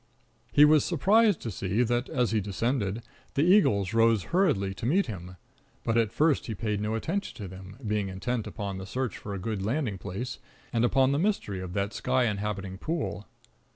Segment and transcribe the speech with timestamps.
[0.51, 3.03] He was surprised to see that, as he descended,
[3.35, 5.35] the eagles rose hurriedly to meet him;
[5.83, 9.35] but at first he paid no attention to them, being intent upon the search for
[9.35, 10.39] a good landing place,
[10.73, 13.27] and upon the mystery of that sky inhabiting pool.